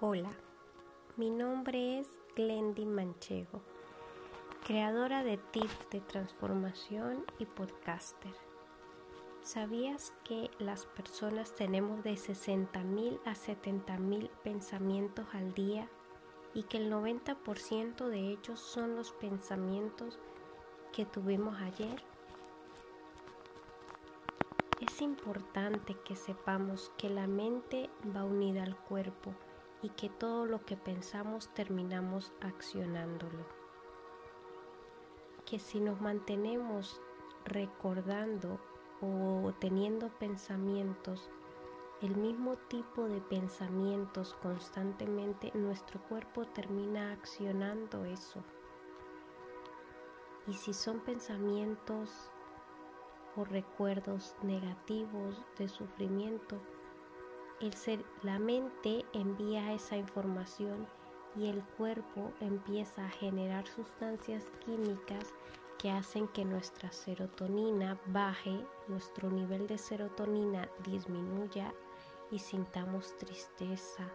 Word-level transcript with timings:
Hola, 0.00 0.30
mi 1.16 1.28
nombre 1.28 1.98
es 1.98 2.06
Glendy 2.36 2.86
Manchego, 2.86 3.60
creadora 4.64 5.24
de 5.24 5.38
tips 5.38 5.90
de 5.90 6.00
transformación 6.00 7.24
y 7.40 7.46
podcaster. 7.46 8.32
¿Sabías 9.42 10.12
que 10.22 10.52
las 10.60 10.86
personas 10.86 11.52
tenemos 11.56 12.04
de 12.04 12.12
60.000 12.12 13.18
a 13.24 13.34
70.000 13.34 14.30
pensamientos 14.44 15.26
al 15.32 15.52
día 15.52 15.88
y 16.54 16.62
que 16.62 16.76
el 16.76 16.92
90% 16.92 18.06
de 18.06 18.20
ellos 18.20 18.60
son 18.60 18.94
los 18.94 19.10
pensamientos 19.10 20.20
que 20.92 21.06
tuvimos 21.06 21.60
ayer? 21.60 22.04
Es 24.80 25.02
importante 25.02 25.96
que 26.04 26.14
sepamos 26.14 26.92
que 26.96 27.10
la 27.10 27.26
mente 27.26 27.90
va 28.14 28.22
unida 28.22 28.62
al 28.62 28.76
cuerpo 28.76 29.34
y 29.82 29.90
que 29.90 30.08
todo 30.08 30.46
lo 30.46 30.64
que 30.64 30.76
pensamos 30.76 31.48
terminamos 31.54 32.32
accionándolo. 32.40 33.46
Que 35.44 35.58
si 35.58 35.80
nos 35.80 36.00
mantenemos 36.00 37.00
recordando 37.44 38.60
o 39.00 39.52
teniendo 39.60 40.08
pensamientos, 40.18 41.30
el 42.00 42.14
mismo 42.16 42.56
tipo 42.68 43.08
de 43.08 43.20
pensamientos 43.20 44.34
constantemente, 44.42 45.50
nuestro 45.54 46.00
cuerpo 46.02 46.46
termina 46.46 47.12
accionando 47.12 48.04
eso. 48.04 48.42
Y 50.46 50.54
si 50.54 50.72
son 50.72 51.00
pensamientos 51.00 52.30
o 53.36 53.44
recuerdos 53.44 54.34
negativos 54.42 55.44
de 55.58 55.68
sufrimiento, 55.68 56.60
el 57.60 57.74
ser, 57.74 58.04
la 58.22 58.38
mente 58.38 59.04
envía 59.12 59.72
esa 59.72 59.96
información 59.96 60.86
y 61.34 61.48
el 61.48 61.62
cuerpo 61.76 62.32
empieza 62.40 63.04
a 63.04 63.10
generar 63.10 63.66
sustancias 63.66 64.44
químicas 64.64 65.34
que 65.78 65.90
hacen 65.90 66.28
que 66.28 66.44
nuestra 66.44 66.90
serotonina 66.92 67.98
baje, 68.06 68.64
nuestro 68.88 69.30
nivel 69.30 69.66
de 69.66 69.78
serotonina 69.78 70.68
disminuya 70.84 71.72
y 72.30 72.38
sintamos 72.38 73.16
tristeza, 73.16 74.08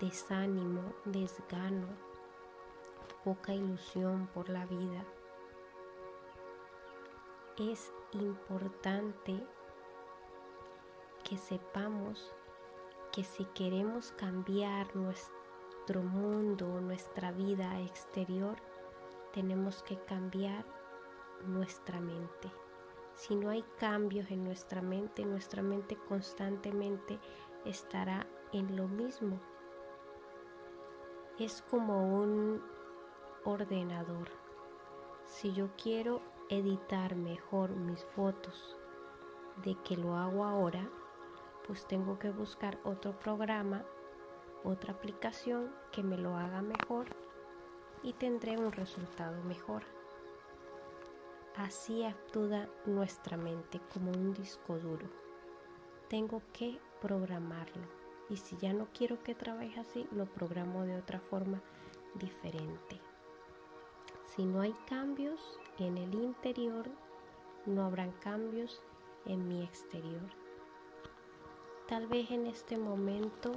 desánimo, 0.00 0.94
desgano, 1.04 1.88
poca 3.24 3.52
ilusión 3.52 4.28
por 4.34 4.48
la 4.48 4.66
vida. 4.66 5.04
Es 7.56 7.92
importante 8.12 9.44
que 11.22 11.38
sepamos 11.38 12.32
que 13.14 13.22
si 13.22 13.44
queremos 13.44 14.10
cambiar 14.16 14.96
nuestro 14.96 16.02
mundo, 16.02 16.80
nuestra 16.80 17.30
vida 17.30 17.80
exterior, 17.80 18.56
tenemos 19.32 19.84
que 19.84 19.96
cambiar 20.00 20.64
nuestra 21.46 22.00
mente. 22.00 22.50
Si 23.12 23.36
no 23.36 23.50
hay 23.50 23.62
cambios 23.78 24.28
en 24.32 24.42
nuestra 24.42 24.82
mente, 24.82 25.24
nuestra 25.24 25.62
mente 25.62 25.96
constantemente 26.08 27.20
estará 27.64 28.26
en 28.52 28.74
lo 28.76 28.88
mismo. 28.88 29.40
Es 31.38 31.62
como 31.70 32.20
un 32.20 32.60
ordenador. 33.44 34.28
Si 35.24 35.52
yo 35.52 35.68
quiero 35.80 36.20
editar 36.48 37.14
mejor 37.14 37.70
mis 37.76 38.04
fotos 38.16 38.76
de 39.64 39.76
que 39.84 39.96
lo 39.96 40.16
hago 40.16 40.44
ahora, 40.44 40.90
pues 41.66 41.86
tengo 41.86 42.18
que 42.18 42.30
buscar 42.30 42.78
otro 42.84 43.18
programa, 43.18 43.84
otra 44.64 44.92
aplicación 44.92 45.74
que 45.92 46.02
me 46.02 46.16
lo 46.16 46.36
haga 46.36 46.62
mejor 46.62 47.06
y 48.02 48.12
tendré 48.12 48.58
un 48.58 48.72
resultado 48.72 49.42
mejor. 49.44 49.82
Así 51.56 52.04
actúa 52.04 52.68
nuestra 52.84 53.36
mente 53.36 53.80
como 53.92 54.10
un 54.10 54.34
disco 54.34 54.78
duro. 54.78 55.06
Tengo 56.08 56.42
que 56.52 56.78
programarlo 57.00 57.82
y 58.28 58.36
si 58.36 58.56
ya 58.56 58.72
no 58.72 58.88
quiero 58.92 59.22
que 59.22 59.34
trabaje 59.34 59.78
así, 59.78 60.06
lo 60.12 60.26
programo 60.26 60.82
de 60.82 60.96
otra 60.96 61.20
forma 61.20 61.62
diferente. 62.14 63.00
Si 64.26 64.44
no 64.44 64.60
hay 64.60 64.74
cambios 64.88 65.60
en 65.78 65.96
el 65.96 66.14
interior, 66.14 66.88
no 67.66 67.84
habrán 67.84 68.12
cambios 68.12 68.82
en 69.26 69.46
mi 69.46 69.62
exterior. 69.62 70.43
Tal 71.88 72.06
vez 72.06 72.30
en 72.30 72.46
este 72.46 72.78
momento 72.78 73.52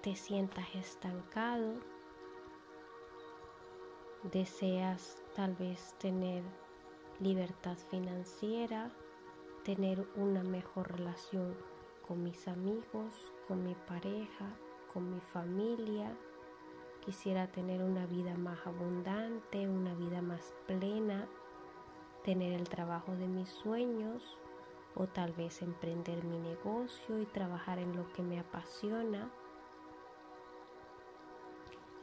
te 0.00 0.16
sientas 0.16 0.74
estancado, 0.74 1.74
deseas 4.32 5.22
tal 5.36 5.54
vez 5.54 5.94
tener 5.98 6.42
libertad 7.20 7.76
financiera, 7.90 8.90
tener 9.64 10.08
una 10.16 10.42
mejor 10.42 10.96
relación 10.96 11.54
con 12.08 12.22
mis 12.22 12.48
amigos, 12.48 13.30
con 13.46 13.62
mi 13.62 13.74
pareja, 13.74 14.48
con 14.94 15.14
mi 15.14 15.20
familia. 15.20 16.16
Quisiera 17.04 17.48
tener 17.48 17.82
una 17.82 18.06
vida 18.06 18.34
más 18.38 18.66
abundante, 18.66 19.68
una 19.68 19.94
vida 19.94 20.22
más 20.22 20.54
plena, 20.66 21.28
tener 22.24 22.54
el 22.54 22.66
trabajo 22.66 23.14
de 23.14 23.28
mis 23.28 23.50
sueños, 23.50 24.38
o 24.94 25.06
tal 25.06 25.32
vez 25.32 25.62
emprender 25.62 26.24
mi 26.24 26.38
negocio 26.38 27.18
y 27.20 27.26
trabajar 27.26 27.78
en 27.78 27.96
lo 27.96 28.12
que 28.12 28.22
me 28.22 28.38
apasiona. 28.38 29.30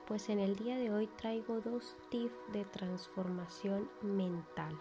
Pues 0.08 0.30
en 0.30 0.40
el 0.40 0.56
día 0.56 0.78
de 0.78 0.92
hoy 0.92 1.08
traigo 1.08 1.62
dos 1.62 1.96
tips 2.10 2.52
de 2.52 2.66
transformación 2.66 3.90
mental. 4.02 4.76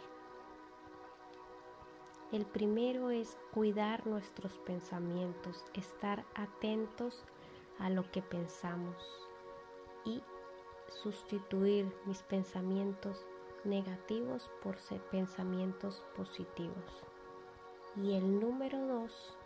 El 2.33 2.45
primero 2.45 3.11
es 3.11 3.39
cuidar 3.53 4.07
nuestros 4.07 4.59
pensamientos, 4.59 5.65
estar 5.75 6.25
atentos 6.35 7.25
a 7.79 7.89
lo 7.89 8.11
que 8.11 8.21
pensamos 8.21 8.97
y 10.05 10.23
sustituir 10.89 11.91
mis 12.05 12.23
pensamientos 12.23 13.27
negativos 13.65 14.51
por 14.63 14.77
pensamientos 15.11 16.03
positivos. 16.17 17.05
Y 18.03 18.15
el 18.15 18.39
número 18.39 18.79
dos 18.87 19.37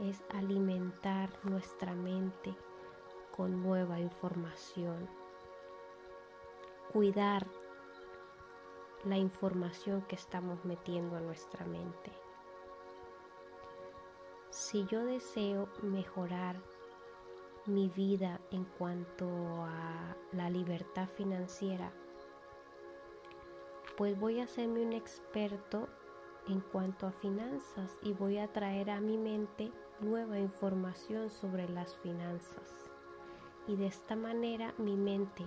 es 0.00 0.24
alimentar 0.30 1.30
nuestra 1.44 1.94
mente 1.94 2.52
con 3.36 3.62
nueva 3.62 4.00
información. 4.00 5.08
Cuidar 6.92 7.46
la 9.04 9.16
información 9.16 10.02
que 10.02 10.16
estamos 10.16 10.64
metiendo 10.64 11.16
a 11.16 11.20
nuestra 11.20 11.64
mente. 11.64 12.10
Si 14.50 14.84
yo 14.86 15.04
deseo 15.04 15.68
mejorar 15.82 16.56
mi 17.66 17.88
vida 17.88 18.40
en 18.50 18.64
cuanto 18.64 19.28
a 19.62 20.16
la 20.32 20.50
libertad 20.50 21.08
financiera, 21.16 21.92
pues 23.96 24.18
voy 24.18 24.40
a 24.40 24.44
hacerme 24.44 24.84
un 24.84 24.92
experto 24.92 25.88
en 26.48 26.60
cuanto 26.60 27.06
a 27.06 27.12
finanzas 27.12 27.96
y 28.02 28.12
voy 28.12 28.38
a 28.38 28.52
traer 28.52 28.90
a 28.90 29.00
mi 29.00 29.16
mente 29.16 29.70
nueva 30.00 30.38
información 30.38 31.30
sobre 31.30 31.68
las 31.68 31.96
finanzas. 31.98 32.90
Y 33.66 33.76
de 33.76 33.86
esta 33.86 34.16
manera 34.16 34.74
mi 34.78 34.96
mente 34.96 35.46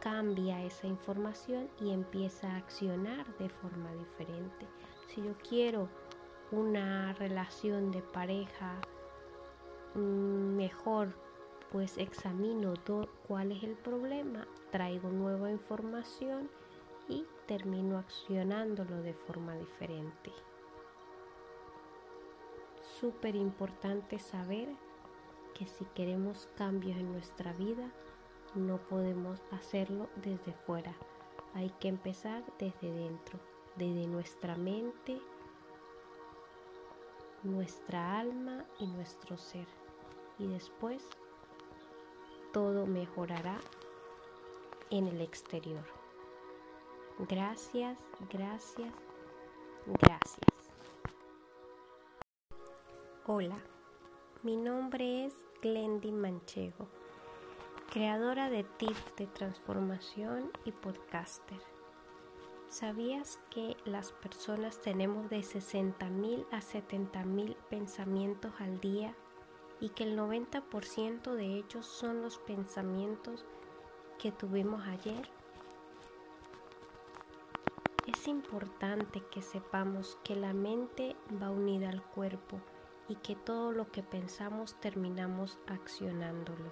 cambia 0.00 0.62
esa 0.62 0.86
información 0.86 1.68
y 1.80 1.90
empieza 1.90 2.50
a 2.52 2.56
accionar 2.56 3.26
de 3.38 3.48
forma 3.48 3.92
diferente. 3.94 4.66
Si 5.08 5.22
yo 5.22 5.32
quiero 5.48 5.88
una 6.52 7.12
relación 7.14 7.90
de 7.90 8.02
pareja 8.02 8.80
mm, 9.94 10.56
mejor, 10.56 11.08
pues 11.72 11.98
examino 11.98 12.74
cuál 13.26 13.50
es 13.50 13.64
el 13.64 13.74
problema, 13.74 14.46
traigo 14.70 15.10
nueva 15.10 15.50
información 15.50 16.48
y 17.08 17.26
termino 17.46 17.98
accionándolo 17.98 19.02
de 19.02 19.14
forma 19.14 19.54
diferente. 19.56 20.32
Súper 23.00 23.36
importante 23.36 24.18
saber 24.18 24.68
que 25.54 25.66
si 25.66 25.84
queremos 25.94 26.48
cambios 26.56 26.96
en 26.96 27.12
nuestra 27.12 27.52
vida, 27.52 27.90
no 28.54 28.78
podemos 28.78 29.40
hacerlo 29.50 30.08
desde 30.16 30.52
fuera. 30.52 30.94
Hay 31.54 31.70
que 31.80 31.88
empezar 31.88 32.42
desde 32.58 32.90
dentro, 32.90 33.38
desde 33.76 34.06
nuestra 34.06 34.56
mente, 34.56 35.20
nuestra 37.42 38.18
alma 38.18 38.64
y 38.78 38.86
nuestro 38.86 39.36
ser. 39.36 39.66
Y 40.38 40.46
después 40.46 41.06
todo 42.52 42.86
mejorará 42.86 43.58
en 44.90 45.06
el 45.06 45.20
exterior. 45.20 45.95
Gracias, 47.18 47.98
gracias, 48.30 48.92
gracias. 49.86 50.46
Hola, 53.24 53.56
Mi 54.42 54.54
nombre 54.54 55.24
es 55.24 55.32
Glendy 55.62 56.12
Manchego, 56.12 56.86
creadora 57.90 58.50
de 58.50 58.64
tips 58.64 59.16
de 59.16 59.26
transformación 59.28 60.50
y 60.66 60.72
podcaster. 60.72 61.58
¿Sabías 62.68 63.40
que 63.48 63.78
las 63.86 64.12
personas 64.12 64.82
tenemos 64.82 65.30
de 65.30 65.38
60.000 65.38 66.46
a 66.52 66.60
70.000 66.60 67.56
pensamientos 67.70 68.52
al 68.58 68.78
día 68.80 69.14
y 69.80 69.88
que 69.88 70.04
el 70.04 70.18
90% 70.18 71.32
de 71.32 71.46
ellos 71.46 71.86
son 71.86 72.20
los 72.20 72.36
pensamientos 72.40 73.46
que 74.18 74.32
tuvimos 74.32 74.86
ayer? 74.86 75.26
Es 78.06 78.28
importante 78.28 79.20
que 79.32 79.42
sepamos 79.42 80.16
que 80.22 80.36
la 80.36 80.52
mente 80.52 81.16
va 81.42 81.50
unida 81.50 81.88
al 81.88 82.04
cuerpo 82.04 82.60
y 83.08 83.16
que 83.16 83.34
todo 83.34 83.72
lo 83.72 83.90
que 83.90 84.04
pensamos 84.04 84.78
terminamos 84.80 85.58
accionándolo. 85.66 86.70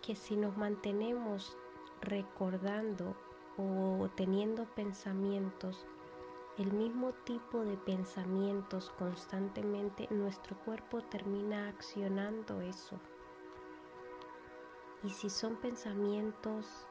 Que 0.00 0.16
si 0.16 0.36
nos 0.36 0.56
mantenemos 0.56 1.54
recordando 2.00 3.14
o 3.58 4.08
teniendo 4.16 4.64
pensamientos, 4.74 5.86
el 6.56 6.72
mismo 6.72 7.12
tipo 7.24 7.60
de 7.60 7.76
pensamientos 7.76 8.88
constantemente, 8.98 10.08
nuestro 10.10 10.56
cuerpo 10.64 11.02
termina 11.02 11.68
accionando 11.68 12.62
eso. 12.62 12.98
Y 15.04 15.10
si 15.10 15.28
son 15.28 15.56
pensamientos 15.56 16.86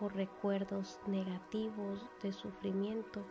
o 0.00 0.08
recuerdos 0.08 0.98
negativos 1.06 2.06
de 2.22 2.32
sufrimiento, 2.32 3.24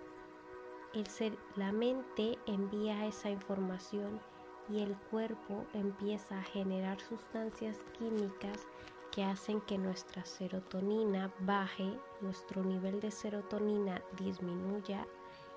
la 1.56 1.71
mente 1.71 2.38
envía 2.45 3.07
esa 3.07 3.30
información 3.30 4.21
y 4.69 4.81
el 4.81 4.95
cuerpo 5.10 5.65
empieza 5.74 6.38
a 6.38 6.44
generar 6.44 7.00
sustancias 7.01 7.80
químicas 7.98 8.68
que 9.12 9.24
hacen 9.24 9.62
que 9.62 9.77
nuestra 9.77 10.24
serotonina 10.24 11.33
baje, 11.39 12.00
nuestro 12.21 12.63
nivel 12.63 13.00
de 13.00 13.12
serotonina 13.12 14.01
disminuya 14.18 15.07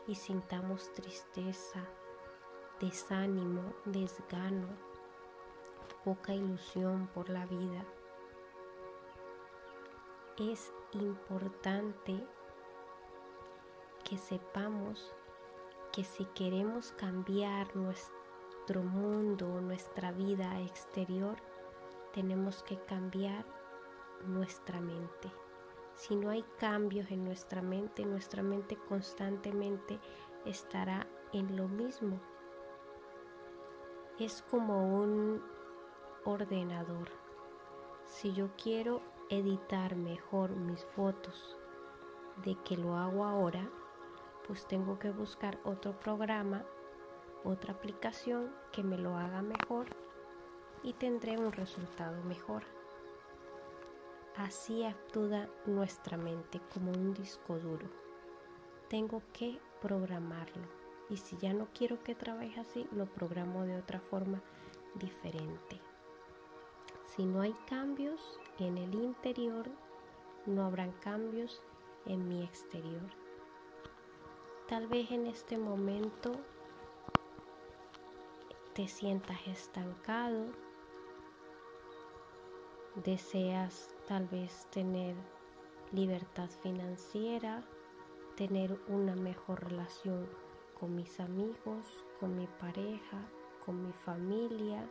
y 0.06 0.14
sintamos 0.14 0.92
tristeza, 0.92 1.84
desánimo, 2.80 3.74
desgano, 3.84 4.68
poca 6.04 6.34
ilusión 6.34 7.08
por 7.08 7.28
la 7.28 7.44
vida. 7.46 7.84
Es 10.38 10.72
importante 11.02 12.26
que 14.04 14.16
sepamos 14.16 15.14
que 15.92 16.04
si 16.04 16.24
queremos 16.26 16.92
cambiar 16.92 17.74
nuestro 17.74 18.82
mundo, 18.82 19.60
nuestra 19.60 20.12
vida 20.12 20.60
exterior, 20.60 21.36
tenemos 22.12 22.62
que 22.62 22.78
cambiar 22.84 23.44
nuestra 24.26 24.80
mente. 24.80 25.32
Si 25.94 26.14
no 26.14 26.30
hay 26.30 26.44
cambios 26.58 27.10
en 27.10 27.24
nuestra 27.24 27.62
mente, 27.62 28.04
nuestra 28.04 28.42
mente 28.42 28.76
constantemente 28.88 29.98
estará 30.44 31.06
en 31.32 31.56
lo 31.56 31.68
mismo. 31.68 32.20
Es 34.18 34.42
como 34.50 35.00
un 35.00 35.42
ordenador. 36.24 37.08
Si 38.04 38.32
yo 38.32 38.50
quiero 38.62 39.00
editar 39.28 39.96
mejor 39.96 40.50
mis 40.50 40.84
fotos 40.84 41.56
de 42.44 42.56
que 42.64 42.76
lo 42.76 42.96
hago 42.96 43.24
ahora, 43.24 43.68
pues 44.46 44.66
tengo 44.66 44.98
que 44.98 45.10
buscar 45.10 45.58
otro 45.64 45.98
programa, 45.98 46.64
otra 47.44 47.72
aplicación 47.72 48.54
que 48.72 48.82
me 48.82 48.98
lo 48.98 49.16
haga 49.16 49.42
mejor 49.42 49.86
y 50.82 50.92
tendré 50.92 51.38
un 51.38 51.52
resultado 51.52 52.22
mejor. 52.24 52.62
Así 54.36 54.84
actúa 54.84 55.48
nuestra 55.64 56.16
mente 56.16 56.60
como 56.72 56.92
un 56.92 57.14
disco 57.14 57.58
duro. 57.58 57.88
Tengo 58.88 59.22
que 59.32 59.58
programarlo 59.80 60.62
y 61.08 61.16
si 61.16 61.36
ya 61.38 61.52
no 61.52 61.68
quiero 61.72 62.02
que 62.02 62.14
trabaje 62.14 62.60
así, 62.60 62.86
lo 62.92 63.06
programo 63.06 63.64
de 63.64 63.76
otra 63.76 64.00
forma 64.00 64.42
diferente. 64.94 65.80
Si 67.16 67.24
no 67.24 67.40
hay 67.40 67.54
cambios 67.66 68.38
en 68.58 68.76
el 68.76 68.94
interior, 68.94 69.66
no 70.44 70.66
habrán 70.66 70.92
cambios 71.00 71.62
en 72.04 72.28
mi 72.28 72.42
exterior. 72.44 73.08
Tal 74.68 74.86
vez 74.86 75.10
en 75.10 75.26
este 75.26 75.56
momento 75.56 76.32
te 78.74 78.86
sientas 78.86 79.38
estancado, 79.46 80.44
deseas 83.04 83.94
tal 84.06 84.26
vez 84.28 84.66
tener 84.70 85.16
libertad 85.92 86.50
financiera, 86.62 87.62
tener 88.36 88.78
una 88.88 89.16
mejor 89.16 89.64
relación 89.70 90.28
con 90.78 90.94
mis 90.94 91.18
amigos, 91.20 92.04
con 92.20 92.36
mi 92.36 92.46
pareja, 92.46 93.26
con 93.64 93.86
mi 93.86 93.92
familia. 94.04 94.86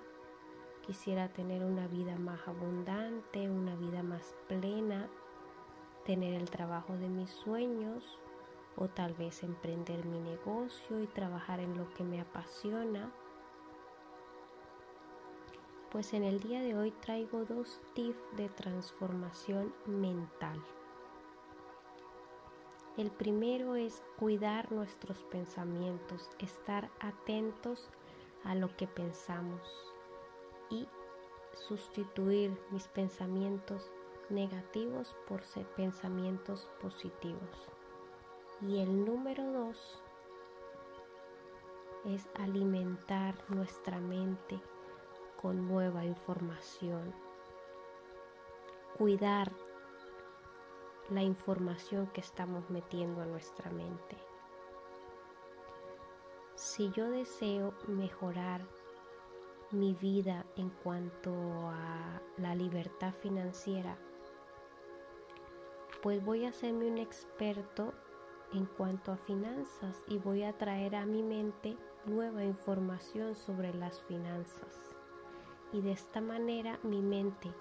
Quisiera 0.85 1.29
tener 1.29 1.63
una 1.63 1.87
vida 1.87 2.15
más 2.17 2.47
abundante, 2.47 3.49
una 3.49 3.75
vida 3.75 4.03
más 4.03 4.35
plena, 4.47 5.09
tener 6.05 6.35
el 6.35 6.49
trabajo 6.49 6.93
de 6.97 7.09
mis 7.09 7.31
sueños 7.31 8.19
o 8.77 8.87
tal 8.87 9.13
vez 9.13 9.41
emprender 9.43 10.05
mi 10.05 10.19
negocio 10.19 11.01
y 11.01 11.07
trabajar 11.07 11.59
en 11.59 11.77
lo 11.77 11.91
que 11.93 12.03
me 12.03 12.21
apasiona 12.21 13.11
pues 15.95 16.13
en 16.13 16.25
el 16.25 16.41
día 16.41 16.61
de 16.61 16.75
hoy 16.75 16.91
traigo 16.91 17.45
dos 17.45 17.79
tips 17.93 18.35
de 18.35 18.49
transformación 18.49 19.73
mental. 19.85 20.61
El 22.97 23.09
primero 23.11 23.77
es 23.77 24.03
cuidar 24.19 24.73
nuestros 24.73 25.23
pensamientos, 25.31 26.29
estar 26.39 26.89
atentos 26.99 27.89
a 28.43 28.55
lo 28.55 28.75
que 28.75 28.87
pensamos 28.87 29.61
sustituir 31.55 32.57
mis 32.71 32.87
pensamientos 32.87 33.91
negativos 34.29 35.15
por 35.27 35.41
pensamientos 35.75 36.67
positivos. 36.81 37.69
Y 38.61 38.79
el 38.79 39.05
número 39.05 39.43
dos 39.51 40.01
es 42.05 42.27
alimentar 42.35 43.35
nuestra 43.49 43.99
mente 43.99 44.61
con 45.41 45.67
nueva 45.67 46.05
información. 46.05 47.13
Cuidar 48.97 49.51
la 51.09 51.21
información 51.21 52.07
que 52.07 52.21
estamos 52.21 52.69
metiendo 52.69 53.21
a 53.21 53.25
nuestra 53.25 53.69
mente. 53.71 54.17
Si 56.55 56.89
yo 56.91 57.09
deseo 57.09 57.73
mejorar 57.87 58.65
mi 59.71 59.93
vida 59.93 60.45
en 60.55 60.69
cuanto 60.69 61.31
a 61.69 62.21
la 62.37 62.55
libertad 62.55 63.13
financiera, 63.21 63.97
pues 66.01 66.23
voy 66.23 66.45
a 66.45 66.49
hacerme 66.49 66.89
un 66.89 66.97
experto 66.97 67.93
en 68.53 68.65
cuanto 68.65 69.11
a 69.11 69.17
finanzas 69.17 70.01
y 70.07 70.17
voy 70.17 70.43
a 70.43 70.57
traer 70.57 70.95
a 70.95 71.05
mi 71.05 71.23
mente 71.23 71.77
nueva 72.05 72.43
información 72.43 73.35
sobre 73.35 73.73
las 73.73 74.01
finanzas 74.03 74.95
y 75.73 75.81
de 75.81 75.91
esta 75.91 76.21
manera 76.21 76.79
mi 76.83 77.01
mente 77.01 77.51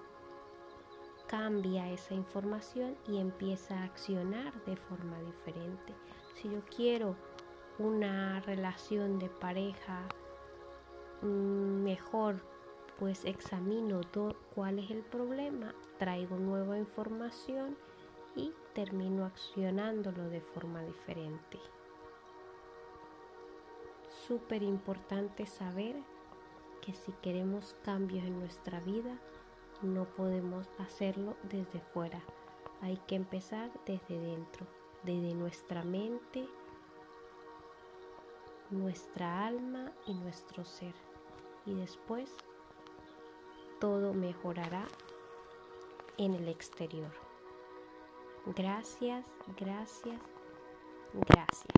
cambia 1.27 1.91
esa 1.91 2.13
información 2.13 2.95
y 3.07 3.17
empieza 3.17 3.79
a 3.79 3.83
accionar 3.83 4.53
de 4.65 4.75
forma 4.77 5.19
diferente. 5.21 5.93
Si 6.35 6.49
yo 6.49 6.61
quiero 6.75 7.15
una 7.79 8.39
relación 8.41 9.19
de 9.19 9.29
pareja 9.29 10.07
mejor, 11.25 12.41
pues 12.97 13.25
examino 13.25 14.01
cuál 14.53 14.79
es 14.79 14.89
el 14.91 15.03
problema, 15.03 15.75
traigo 15.97 16.37
nueva 16.37 16.77
información 16.77 17.77
y 18.35 18.53
termino 18.73 19.25
accionándolo 19.25 20.29
de 20.29 20.41
forma 20.41 20.83
diferente. 20.83 21.59
Súper 24.27 24.63
importante 24.63 25.45
saber 25.45 25.95
que 26.81 26.93
si 26.93 27.11
queremos 27.21 27.75
cambios 27.83 28.23
en 28.25 28.39
nuestra 28.39 28.79
vida, 28.79 29.17
no 29.81 30.05
podemos 30.05 30.69
hacerlo 30.79 31.35
desde 31.43 31.79
fuera. 31.79 32.21
Hay 32.81 32.97
que 33.07 33.15
empezar 33.15 33.71
desde 33.85 34.19
dentro, 34.19 34.65
desde 35.03 35.33
nuestra 35.33 35.83
mente, 35.83 36.47
nuestra 38.69 39.45
alma 39.45 39.91
y 40.05 40.13
nuestro 40.13 40.63
ser. 40.65 40.93
Y 41.65 41.73
después 41.73 42.29
todo 43.79 44.13
mejorará 44.13 44.87
en 46.17 46.33
el 46.33 46.47
exterior. 46.47 47.11
Gracias, 48.55 49.25
gracias, 49.57 50.21
gracias. 51.13 51.74